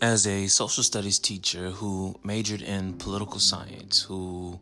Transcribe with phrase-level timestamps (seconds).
[0.00, 4.58] as a social studies teacher who majored in political science, who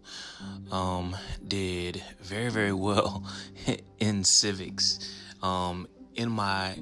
[0.70, 1.14] um,
[1.46, 3.22] did very, very well
[4.00, 6.76] in civics, um, in my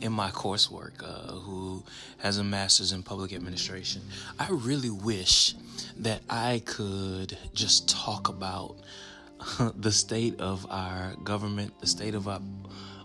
[0.00, 1.84] in my coursework, uh, who
[2.18, 4.00] has a master's in public administration,
[4.38, 5.54] I really wish
[5.98, 8.76] that I could just talk about
[9.76, 12.40] the state of our government, the state of our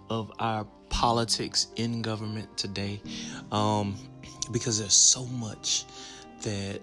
[0.10, 3.02] of our politics in government today.
[3.52, 3.96] Um,
[4.52, 5.86] because there's so much
[6.42, 6.80] that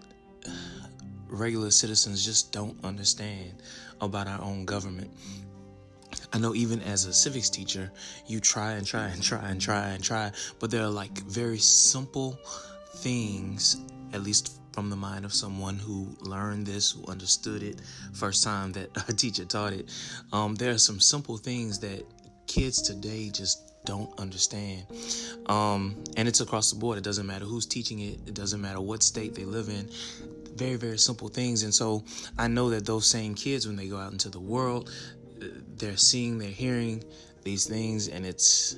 [1.29, 3.63] regular citizens just don't understand
[4.01, 5.11] about our own government.
[6.33, 7.91] I know even as a civics teacher,
[8.27, 11.59] you try and try and try and try and try, but there are like very
[11.59, 12.39] simple
[12.97, 13.81] things,
[14.13, 17.81] at least from the mind of someone who learned this, who understood it
[18.13, 19.91] first time that a teacher taught it.
[20.33, 22.05] Um, there are some simple things that
[22.53, 24.85] kids today just don't understand.
[25.47, 26.99] Um, and it's across the board.
[26.99, 29.89] It doesn't matter who's teaching it, it doesn't matter what state they live in.
[30.55, 31.63] Very, very simple things.
[31.63, 32.05] And so
[32.39, 34.91] I know that those same kids, when they go out into the world,
[35.77, 37.03] they're seeing, they're hearing
[37.43, 38.77] these things, and it's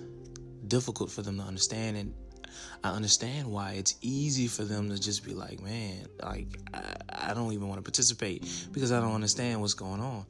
[0.68, 1.96] difficult for them to understand.
[1.96, 2.14] And
[2.84, 7.34] I understand why it's easy for them to just be like, man, like, I, I
[7.34, 10.24] don't even want to participate because I don't understand what's going on.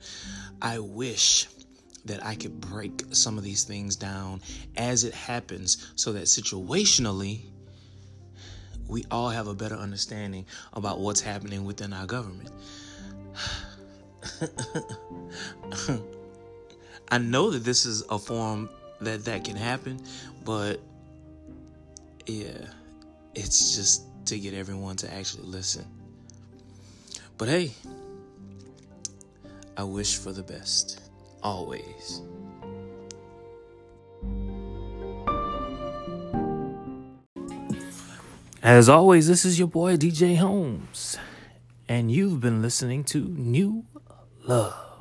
[0.63, 1.47] I wish
[2.05, 4.41] that I could break some of these things down
[4.77, 7.41] as it happens so that situationally
[8.87, 10.45] we all have a better understanding
[10.75, 12.51] about what's happening within our government.
[17.09, 18.69] I know that this is a form
[19.01, 20.01] that that can happen,
[20.45, 20.81] but
[22.27, 22.67] yeah,
[23.35, 25.85] it's just to get everyone to actually listen.
[27.37, 27.73] But hey,
[29.77, 31.01] I wish for the best
[31.45, 32.23] always.
[38.63, 41.19] As always, this is your boy DJ Holmes,
[41.87, 43.85] and you've been listening to New
[44.43, 44.94] Love.